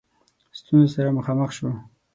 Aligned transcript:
ستونزو 0.59 0.93
سره 0.95 1.09
مخامخ 1.17 1.49
شو. 1.57 1.69